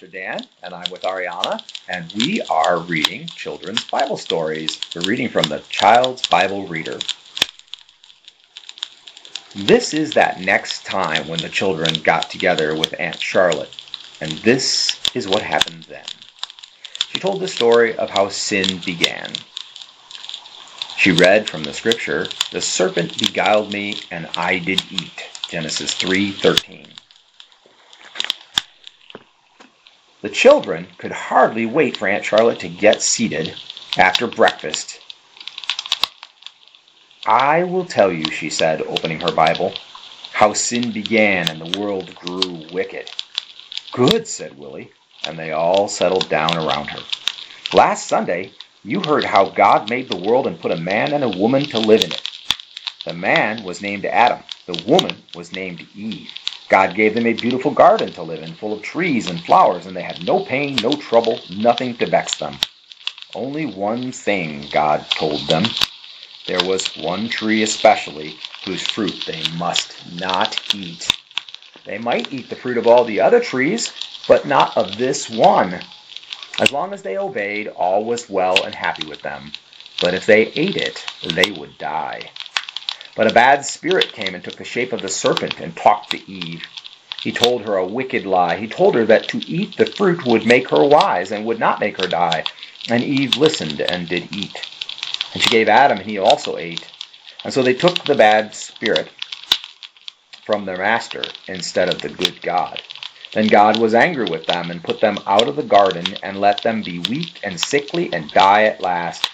Pastor 0.00 0.18
Dan, 0.18 0.48
and 0.62 0.74
I'm 0.74 0.90
with 0.90 1.02
Ariana, 1.02 1.62
and 1.86 2.10
we 2.14 2.40
are 2.48 2.78
reading 2.78 3.26
children's 3.26 3.84
Bible 3.84 4.16
stories. 4.16 4.80
We're 4.96 5.02
reading 5.02 5.28
from 5.28 5.42
the 5.42 5.62
Child's 5.68 6.26
Bible 6.26 6.66
Reader. 6.66 6.98
This 9.54 9.92
is 9.92 10.14
that 10.14 10.40
next 10.40 10.86
time 10.86 11.28
when 11.28 11.40
the 11.40 11.50
children 11.50 11.92
got 12.02 12.30
together 12.30 12.74
with 12.74 12.98
Aunt 12.98 13.20
Charlotte, 13.20 13.76
and 14.22 14.32
this 14.38 14.98
is 15.14 15.28
what 15.28 15.42
happened 15.42 15.82
then. 15.82 16.06
She 17.10 17.18
told 17.18 17.40
the 17.40 17.48
story 17.48 17.94
of 17.94 18.08
how 18.08 18.30
sin 18.30 18.78
began. 18.86 19.30
She 20.96 21.12
read 21.12 21.46
from 21.46 21.62
the 21.62 21.74
scripture, 21.74 22.26
"The 22.52 22.62
serpent 22.62 23.18
beguiled 23.18 23.70
me, 23.70 24.00
and 24.10 24.30
I 24.34 24.60
did 24.60 24.82
eat." 24.90 25.28
Genesis 25.50 25.92
3:13. 25.92 26.86
The 30.22 30.28
children 30.28 30.86
could 30.98 31.12
hardly 31.12 31.64
wait 31.64 31.96
for 31.96 32.06
Aunt 32.06 32.24
Charlotte 32.24 32.60
to 32.60 32.68
get 32.68 33.00
seated 33.00 33.54
after 33.96 34.26
breakfast. 34.26 35.00
I 37.24 37.64
will 37.64 37.86
tell 37.86 38.12
you, 38.12 38.24
she 38.30 38.50
said, 38.50 38.82
opening 38.82 39.20
her 39.20 39.32
Bible, 39.32 39.72
how 40.32 40.52
sin 40.52 40.90
began 40.90 41.48
and 41.48 41.60
the 41.60 41.80
world 41.80 42.14
grew 42.16 42.66
wicked. 42.70 43.10
Good, 43.92 44.26
said 44.26 44.58
Willie, 44.58 44.92
and 45.26 45.38
they 45.38 45.52
all 45.52 45.88
settled 45.88 46.28
down 46.28 46.56
around 46.56 46.88
her. 46.90 47.02
Last 47.72 48.06
Sunday, 48.06 48.52
you 48.84 49.00
heard 49.00 49.24
how 49.24 49.46
God 49.46 49.88
made 49.88 50.08
the 50.08 50.16
world 50.16 50.46
and 50.46 50.60
put 50.60 50.72
a 50.72 50.76
man 50.76 51.14
and 51.14 51.24
a 51.24 51.28
woman 51.28 51.64
to 51.66 51.78
live 51.78 52.02
in 52.02 52.12
it. 52.12 52.30
The 53.04 53.14
man 53.14 53.62
was 53.62 53.80
named 53.80 54.04
Adam. 54.04 54.40
The 54.66 54.82
woman 54.86 55.16
was 55.34 55.52
named 55.52 55.86
Eve. 55.94 56.30
God 56.70 56.94
gave 56.94 57.14
them 57.14 57.26
a 57.26 57.32
beautiful 57.32 57.72
garden 57.72 58.12
to 58.12 58.22
live 58.22 58.44
in, 58.44 58.54
full 58.54 58.72
of 58.72 58.80
trees 58.80 59.28
and 59.28 59.44
flowers, 59.44 59.86
and 59.86 59.96
they 59.96 60.02
had 60.02 60.24
no 60.24 60.38
pain, 60.38 60.76
no 60.76 60.94
trouble, 60.94 61.40
nothing 61.50 61.96
to 61.96 62.06
vex 62.06 62.36
them. 62.36 62.56
Only 63.34 63.66
one 63.66 64.12
thing 64.12 64.68
God 64.70 65.04
told 65.10 65.40
them. 65.40 65.64
There 66.46 66.62
was 66.64 66.86
one 66.96 67.28
tree 67.28 67.64
especially 67.64 68.36
whose 68.64 68.82
fruit 68.82 69.24
they 69.26 69.42
must 69.58 69.96
not 70.14 70.60
eat. 70.72 71.10
They 71.84 71.98
might 71.98 72.32
eat 72.32 72.48
the 72.48 72.56
fruit 72.56 72.78
of 72.78 72.86
all 72.86 73.04
the 73.04 73.20
other 73.20 73.40
trees, 73.40 73.92
but 74.28 74.46
not 74.46 74.76
of 74.76 74.96
this 74.96 75.28
one. 75.28 75.80
As 76.60 76.70
long 76.70 76.92
as 76.92 77.02
they 77.02 77.18
obeyed, 77.18 77.66
all 77.66 78.04
was 78.04 78.30
well 78.30 78.62
and 78.62 78.74
happy 78.74 79.06
with 79.08 79.22
them. 79.22 79.50
But 80.00 80.14
if 80.14 80.24
they 80.24 80.52
ate 80.54 80.76
it, 80.76 81.04
they 81.22 81.50
would 81.50 81.76
die. 81.78 82.30
But 83.16 83.26
a 83.26 83.34
bad 83.34 83.64
spirit 83.64 84.12
came 84.12 84.34
and 84.34 84.42
took 84.42 84.56
the 84.56 84.64
shape 84.64 84.92
of 84.92 85.02
the 85.02 85.08
serpent 85.08 85.60
and 85.60 85.76
talked 85.76 86.10
to 86.10 86.30
Eve. 86.30 86.64
He 87.22 87.32
told 87.32 87.62
her 87.62 87.76
a 87.76 87.86
wicked 87.86 88.24
lie. 88.24 88.56
He 88.56 88.66
told 88.66 88.94
her 88.94 89.04
that 89.06 89.28
to 89.28 89.38
eat 89.46 89.76
the 89.76 89.86
fruit 89.86 90.24
would 90.24 90.46
make 90.46 90.68
her 90.70 90.84
wise 90.84 91.32
and 91.32 91.44
would 91.44 91.58
not 91.58 91.80
make 91.80 92.00
her 92.00 92.08
die. 92.08 92.44
And 92.88 93.04
Eve 93.04 93.36
listened 93.36 93.80
and 93.80 94.08
did 94.08 94.34
eat. 94.34 94.62
And 95.34 95.42
she 95.42 95.50
gave 95.50 95.68
Adam, 95.68 95.98
and 95.98 96.06
he 96.10 96.18
also 96.18 96.56
ate. 96.56 96.88
And 97.44 97.52
so 97.52 97.62
they 97.62 97.74
took 97.74 98.02
the 98.04 98.14
bad 98.14 98.54
spirit 98.54 99.08
from 100.44 100.64
their 100.64 100.78
master 100.78 101.22
instead 101.46 101.88
of 101.88 102.00
the 102.00 102.08
good 102.08 102.40
God. 102.42 102.82
Then 103.32 103.46
God 103.46 103.78
was 103.78 103.94
angry 103.94 104.24
with 104.24 104.46
them 104.46 104.70
and 104.70 104.82
put 104.82 105.00
them 105.00 105.18
out 105.26 105.46
of 105.46 105.56
the 105.56 105.62
garden 105.62 106.04
and 106.22 106.40
let 106.40 106.62
them 106.62 106.82
be 106.82 106.98
weak 106.98 107.38
and 107.44 107.60
sickly 107.60 108.12
and 108.12 108.30
die 108.32 108.64
at 108.64 108.80
last. 108.80 109.29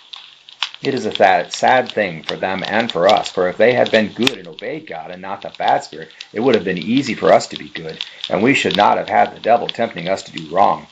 It 0.82 0.94
is 0.94 1.06
a 1.06 1.50
sad 1.50 1.90
thing 1.90 2.22
for 2.22 2.36
them 2.36 2.62
and 2.66 2.92
for 2.92 3.08
us, 3.08 3.30
for 3.30 3.48
if 3.48 3.56
they 3.56 3.72
had 3.72 3.90
been 3.90 4.12
good 4.12 4.38
and 4.38 4.46
obeyed 4.46 4.86
God 4.86 5.10
and 5.10 5.22
not 5.22 5.42
the 5.42 5.50
bad 5.56 5.82
spirit, 5.84 6.10
it 6.32 6.40
would 6.40 6.54
have 6.54 6.64
been 6.64 6.78
easy 6.78 7.14
for 7.14 7.32
us 7.32 7.46
to 7.48 7.56
be 7.56 7.68
good, 7.68 7.98
and 8.28 8.42
we 8.42 8.54
should 8.54 8.76
not 8.76 8.98
have 8.98 9.08
had 9.08 9.34
the 9.34 9.40
devil 9.40 9.68
tempting 9.68 10.08
us 10.08 10.22
to 10.24 10.32
do 10.32 10.46
wrong. 10.48 10.86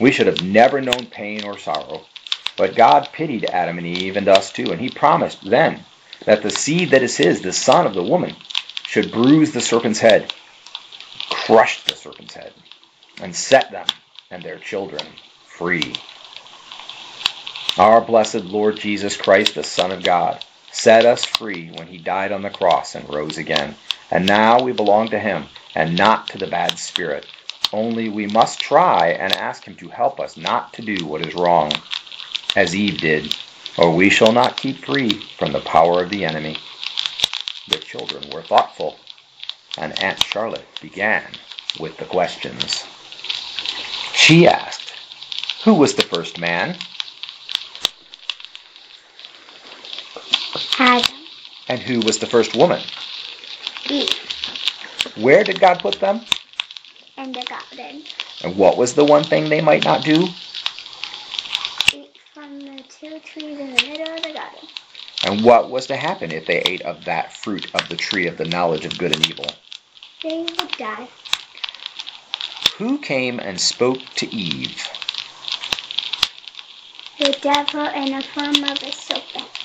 We 0.00 0.10
should 0.10 0.26
have 0.26 0.42
never 0.42 0.80
known 0.80 1.06
pain 1.06 1.44
or 1.44 1.56
sorrow. 1.56 2.04
But 2.56 2.74
God 2.74 3.08
pitied 3.12 3.46
Adam 3.46 3.78
and 3.78 3.86
Eve 3.86 4.16
and 4.16 4.28
us 4.28 4.52
too, 4.52 4.72
and 4.72 4.80
he 4.80 4.90
promised 4.90 5.42
then 5.42 5.84
that 6.24 6.42
the 6.42 6.50
seed 6.50 6.90
that 6.90 7.02
is 7.02 7.16
his, 7.16 7.40
the 7.40 7.52
son 7.52 7.86
of 7.86 7.94
the 7.94 8.02
woman, 8.02 8.34
should 8.86 9.12
bruise 9.12 9.52
the 9.52 9.60
serpent's 9.60 10.00
head, 10.00 10.34
crush 11.30 11.82
the 11.84 11.94
serpent's 11.94 12.34
head, 12.34 12.52
and 13.22 13.34
set 13.34 13.70
them 13.70 13.86
and 14.30 14.42
their 14.42 14.58
children 14.58 15.06
free. 15.46 15.94
Our 17.78 18.02
blessed 18.02 18.44
Lord 18.44 18.76
Jesus 18.78 19.16
Christ, 19.16 19.54
the 19.54 19.62
Son 19.62 19.92
of 19.92 20.02
God, 20.02 20.44
set 20.70 21.06
us 21.06 21.24
free 21.24 21.70
when 21.70 21.86
he 21.86 21.96
died 21.96 22.30
on 22.30 22.42
the 22.42 22.50
cross 22.50 22.94
and 22.94 23.08
rose 23.08 23.38
again. 23.38 23.74
And 24.10 24.26
now 24.26 24.60
we 24.60 24.72
belong 24.72 25.08
to 25.10 25.18
him 25.18 25.46
and 25.74 25.96
not 25.96 26.28
to 26.28 26.38
the 26.38 26.46
bad 26.46 26.78
spirit. 26.78 27.26
Only 27.72 28.10
we 28.10 28.26
must 28.26 28.60
try 28.60 29.12
and 29.12 29.32
ask 29.32 29.64
him 29.64 29.74
to 29.76 29.88
help 29.88 30.20
us 30.20 30.36
not 30.36 30.74
to 30.74 30.82
do 30.82 31.06
what 31.06 31.24
is 31.26 31.34
wrong, 31.34 31.72
as 32.54 32.76
Eve 32.76 33.00
did, 33.00 33.34
or 33.78 33.90
we 33.90 34.10
shall 34.10 34.32
not 34.32 34.58
keep 34.58 34.84
free 34.84 35.08
from 35.08 35.52
the 35.52 35.60
power 35.60 36.02
of 36.02 36.10
the 36.10 36.26
enemy. 36.26 36.58
The 37.68 37.78
children 37.78 38.28
were 38.30 38.42
thoughtful, 38.42 38.98
and 39.78 39.98
Aunt 40.02 40.22
Charlotte 40.22 40.68
began 40.82 41.24
with 41.80 41.96
the 41.96 42.04
questions. 42.04 42.84
She 44.12 44.46
asked, 44.46 44.92
Who 45.64 45.72
was 45.72 45.94
the 45.94 46.02
first 46.02 46.38
man? 46.38 46.76
Adam. 50.78 51.14
And 51.72 51.80
who 51.80 52.00
was 52.00 52.18
the 52.18 52.26
first 52.26 52.54
woman? 52.54 52.82
Eve. 53.88 54.10
Where 55.16 55.42
did 55.42 55.58
God 55.58 55.80
put 55.80 55.98
them? 56.00 56.20
In 57.16 57.32
the 57.32 57.42
garden. 57.44 58.02
And 58.44 58.58
what 58.58 58.76
was 58.76 58.92
the 58.92 59.06
one 59.06 59.24
thing 59.24 59.48
they 59.48 59.62
might 59.62 59.82
not 59.82 60.04
do? 60.04 60.28
Eat 61.94 62.14
from 62.34 62.60
the 62.60 62.82
two 62.90 63.18
trees 63.20 63.58
in 63.58 63.74
the 63.74 63.86
middle 63.88 64.14
of 64.14 64.22
the 64.22 64.34
garden. 64.34 64.68
And 65.24 65.42
what 65.42 65.70
was 65.70 65.86
to 65.86 65.96
happen 65.96 66.30
if 66.30 66.44
they 66.44 66.60
ate 66.60 66.82
of 66.82 67.06
that 67.06 67.32
fruit 67.32 67.74
of 67.74 67.88
the 67.88 67.96
tree 67.96 68.26
of 68.26 68.36
the 68.36 68.44
knowledge 68.44 68.84
of 68.84 68.98
good 68.98 69.12
and 69.12 69.26
evil? 69.30 69.46
They 70.22 70.42
would 70.42 70.76
die. 70.76 71.08
Who 72.76 72.98
came 72.98 73.40
and 73.40 73.58
spoke 73.58 74.00
to 74.16 74.26
Eve? 74.30 74.86
The 77.18 77.32
devil 77.40 77.86
in 77.86 78.14
the 78.14 78.22
form 78.22 78.62
of 78.62 78.82
a 78.82 78.92
serpent. 78.92 79.61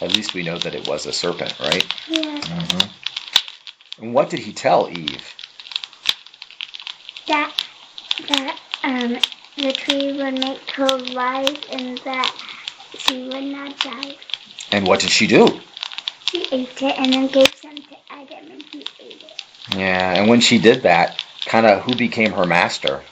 At 0.00 0.14
least 0.14 0.34
we 0.34 0.42
know 0.42 0.58
that 0.58 0.74
it 0.74 0.88
was 0.88 1.06
a 1.06 1.12
serpent, 1.12 1.58
right? 1.60 1.86
Yeah. 2.08 2.40
Mm-hmm. 2.40 4.02
And 4.04 4.14
what 4.14 4.30
did 4.30 4.40
he 4.40 4.52
tell 4.52 4.88
Eve? 4.90 5.34
That 7.28 7.54
that 8.28 8.58
um 8.82 9.18
the 9.56 9.72
tree 9.72 10.12
would 10.12 10.38
make 10.38 10.70
her 10.72 10.96
wise 11.14 11.56
and 11.72 11.98
that 11.98 12.34
she 12.98 13.22
would 13.22 13.44
not 13.44 13.78
die. 13.78 14.16
And 14.72 14.86
what 14.86 15.00
did 15.00 15.10
she 15.10 15.26
do? 15.26 15.60
She 16.30 16.44
ate 16.50 16.82
it 16.82 16.98
and 16.98 17.12
then 17.12 17.28
gave 17.28 17.54
some 17.54 17.76
to 17.76 17.96
Adam 18.10 18.50
and 18.50 18.64
he 18.72 18.80
ate 19.00 19.22
it. 19.22 19.42
Yeah, 19.76 20.14
and 20.14 20.28
when 20.28 20.40
she 20.40 20.58
did 20.58 20.82
that, 20.82 21.24
kind 21.46 21.66
of 21.66 21.82
who 21.82 21.94
became 21.94 22.32
her 22.32 22.44
master? 22.44 23.02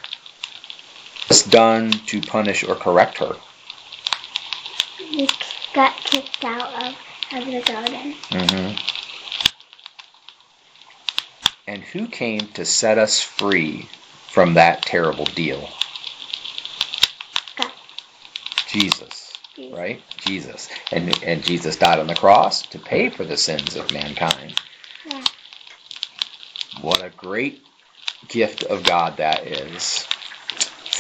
It's 1.31 1.45
done 1.45 1.93
to 1.93 2.21
punish 2.21 2.65
or 2.65 2.75
correct 2.75 3.19
her. 3.19 3.37
He 4.99 5.29
got 5.73 5.97
kicked 5.97 6.45
out 6.45 6.83
of, 6.83 6.97
of 7.33 7.47
the 7.47 7.63
garden. 7.63 8.15
Mm-hmm. 8.31 8.77
And 11.67 11.83
who 11.83 12.07
came 12.09 12.41
to 12.55 12.65
set 12.65 12.99
us 12.99 13.21
free 13.21 13.89
from 14.29 14.55
that 14.55 14.83
terrible 14.83 15.25
deal? 15.25 15.69
God. 17.57 17.71
Jesus, 18.67 19.33
Jesus. 19.57 19.73
right? 19.73 20.03
Jesus. 20.19 20.69
And, 20.91 21.23
and 21.23 21.43
Jesus 21.43 21.77
died 21.77 21.99
on 21.99 22.09
the 22.09 22.15
cross 22.15 22.63
to 22.69 22.79
pay 22.79 23.11
for 23.11 23.25
the 23.25 23.37
sins 23.37 23.77
of 23.77 23.93
mankind. 23.93 24.55
Yeah. 25.11 25.25
What 26.81 27.03
a 27.05 27.11
great 27.11 27.63
gift 28.29 28.65
of 28.65 28.83
God 28.83 29.19
that 29.19 29.47
is. 29.47 30.07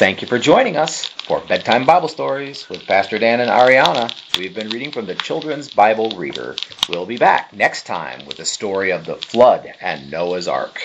Thank 0.02 0.20
you 0.20 0.26
for 0.26 0.36
joining 0.36 0.76
us 0.76 1.06
for 1.06 1.38
Bedtime 1.38 1.86
Bible 1.86 2.08
Stories 2.08 2.68
with 2.68 2.84
Pastor 2.88 3.20
Dan 3.20 3.38
and 3.38 3.48
Ariana. 3.48 4.12
We've 4.36 4.52
been 4.52 4.68
reading 4.70 4.90
from 4.90 5.06
the 5.06 5.14
Children's 5.14 5.72
Bible 5.72 6.10
Reader. 6.16 6.56
We'll 6.88 7.06
be 7.06 7.18
back 7.18 7.52
next 7.52 7.86
time 7.86 8.26
with 8.26 8.36
the 8.36 8.44
story 8.44 8.90
of 8.90 9.06
the 9.06 9.14
flood 9.14 9.72
and 9.80 10.10
Noah's 10.10 10.48
Ark. 10.48 10.82